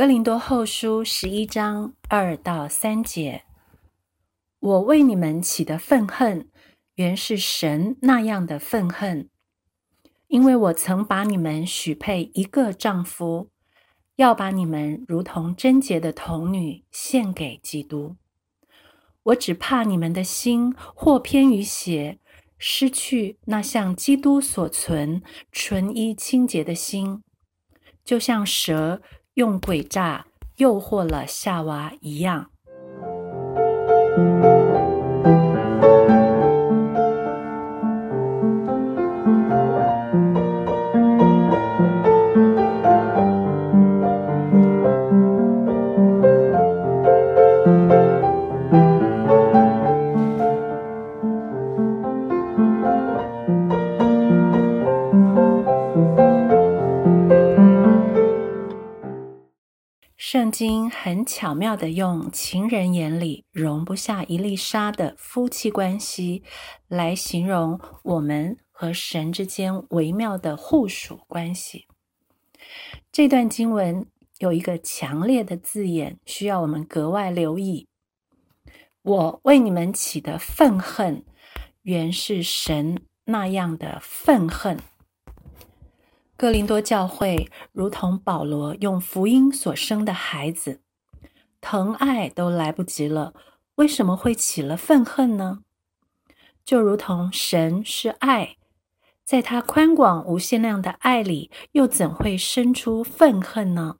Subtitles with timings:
[0.00, 3.44] 哥林多后书十一章二到三节：
[4.58, 6.48] 我为你们起的愤恨，
[6.94, 9.28] 原是神那样的愤恨，
[10.28, 13.50] 因为我曾把你们许配一个丈夫，
[14.16, 18.16] 要把你们如同贞洁的童女献给基督。
[19.24, 22.18] 我只怕你们的心或偏于邪，
[22.56, 25.22] 失去那像基督所存
[25.52, 27.22] 纯一清洁的心，
[28.02, 29.02] 就像蛇。
[29.34, 30.26] 用诡诈
[30.56, 32.50] 诱惑了夏娃一样。
[60.32, 66.44] 圣经很巧妙的用情人眼里容不下一粒沙的夫妻关系，
[66.86, 71.88] 来形容我们和神之间微妙的互属关系。
[73.10, 74.06] 这段经文
[74.38, 77.88] 有一个强烈的字眼，需要我们格外留意。
[79.02, 81.24] 我为你们起的愤恨，
[81.82, 84.78] 原是神那样的愤恨。
[86.40, 90.80] 哥林多教会如同保罗用福音所生的孩子，
[91.60, 93.34] 疼爱都来不及了，
[93.74, 95.58] 为什么会起了愤恨呢？
[96.64, 98.56] 就如同神是爱，
[99.22, 103.96] 在他宽广无限量的爱里，又怎会生出愤恨呢？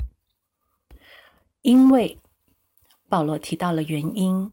[1.60, 2.18] 因为
[3.10, 4.50] 保罗提到了原因，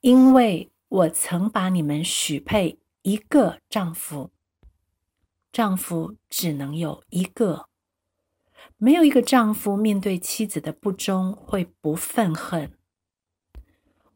[0.00, 4.30] 因为我曾把你们许配一个丈夫。
[5.52, 7.66] 丈夫只能有一个，
[8.76, 12.72] 没有一个丈夫面对妻子的不忠会不愤恨。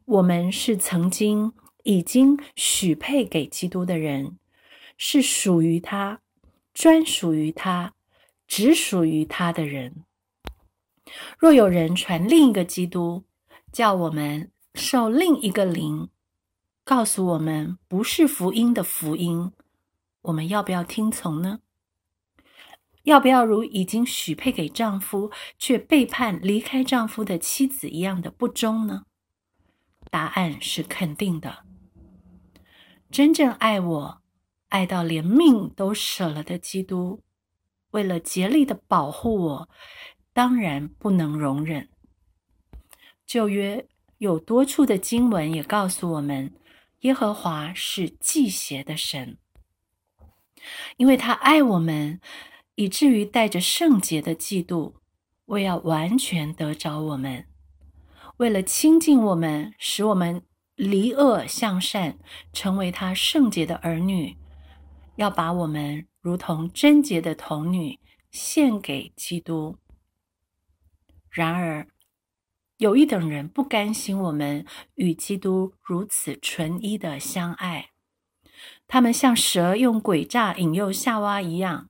[0.05, 1.51] 我们是曾经
[1.83, 4.37] 已经许配给基督的人，
[4.97, 6.21] 是属于他、
[6.73, 7.93] 专属于他、
[8.47, 10.05] 只属于他的人。
[11.37, 13.25] 若有人传另一个基督，
[13.73, 16.09] 叫我们受另一个灵，
[16.83, 19.51] 告诉我们不是福音的福音。
[20.25, 21.59] 我们要不要听从呢？
[23.03, 29.03] 要不要如已经许配给丈夫却背叛离开丈夫的妻子一样的不忠呢？
[30.09, 31.65] 答案是肯定的。
[33.11, 34.21] 真正爱我、
[34.69, 37.21] 爱到连命都舍了的基督，
[37.91, 39.69] 为了竭力的保护我，
[40.33, 41.89] 当然不能容忍。
[43.27, 43.87] 旧约
[44.17, 46.51] 有多处的经文也告诉我们，
[47.01, 49.37] 耶和华是祭邪的神。
[50.97, 52.19] 因为他爱我们，
[52.75, 54.93] 以至于带着圣洁的嫉妒，
[55.45, 57.45] 为要完全得着我们，
[58.37, 60.41] 为了亲近我们，使我们
[60.75, 62.17] 离恶向善，
[62.51, 64.37] 成为他圣洁的儿女，
[65.15, 67.99] 要把我们如同贞洁的童女
[68.31, 69.77] 献给基督。
[71.29, 71.87] 然而，
[72.77, 74.65] 有一等人不甘心我们
[74.95, 77.91] 与基督如此纯一的相爱。
[78.87, 81.89] 他们像蛇用诡诈引诱夏娃一样，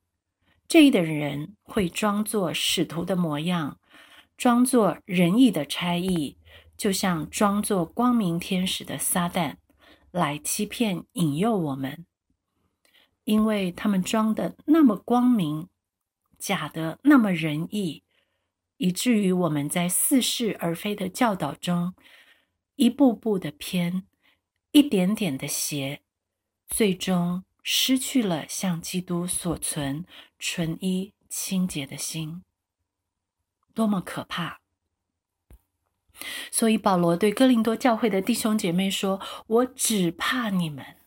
[0.67, 3.79] 这一等人会装作使徒的模样，
[4.37, 6.37] 装作仁义的差役，
[6.77, 9.55] 就像装作光明天使的撒旦，
[10.11, 12.05] 来欺骗引诱我们。
[13.25, 15.67] 因为他们装的那么光明，
[16.37, 18.03] 假的那么仁义，
[18.77, 21.95] 以至于我们在似是而非的教导中，
[22.75, 24.05] 一步步的偏，
[24.71, 26.01] 一点点的邪。
[26.67, 30.05] 最终失去了向基督所存
[30.37, 32.43] 纯一清洁的心，
[33.73, 34.59] 多么可怕！
[36.51, 40.97] 所以保罗对哥林多教会的弟兄姐妹说：“我只怕你们，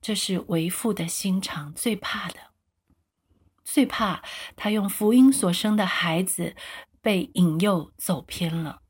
[0.00, 2.50] 这是为父的心肠最怕的，
[3.64, 4.22] 最怕
[4.56, 6.54] 他用福音所生的孩子
[7.00, 8.82] 被引诱走偏了。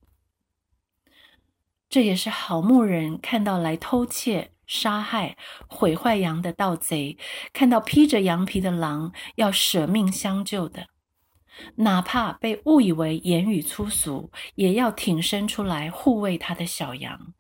[1.89, 5.37] 这也是好牧人看到来偷窃。”杀害、
[5.69, 7.19] 毁坏羊的盗贼，
[7.53, 10.89] 看到披着羊皮的狼，要舍命相救的，
[11.77, 17.35] 哪怕被误以为言语粗俗，也要挺身出来护卫他的小羊，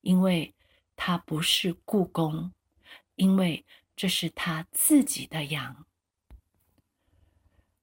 [0.00, 0.54] 因为
[0.96, 2.52] 他不是故宫，
[3.16, 3.64] 因为
[3.94, 5.86] 这是他自己的羊。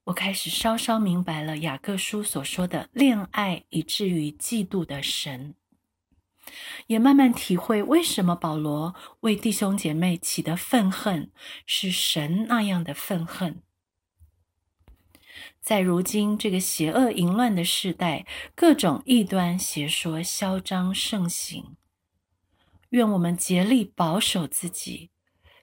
[0.05, 5.55] 我开始稍稍明白了雅各书所说的恋爱以至于嫉妒的神。
[6.87, 11.31] 也慢慢体会为什么保罗为弟兄姐妹起的愤恨
[11.65, 13.61] 是神那样的愤恨。
[15.61, 18.25] 在如今这个邪恶淫乱的时代，
[18.55, 21.77] 各种异端邪说嚣张盛行。
[22.89, 25.11] 愿我们竭力保守自己，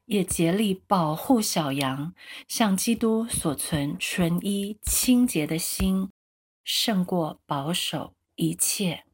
[0.06, 2.14] 也竭力保护小羊，
[2.46, 6.10] 像基督所存纯一清洁的心，
[6.64, 9.04] 胜过保守一切。